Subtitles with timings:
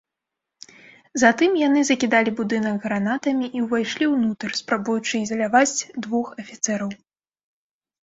[1.23, 6.89] Затым яны закідалі будынак гранатамі і ўвайшлі ўнутр, спрабуючы ізаляваць двух афіцэраў.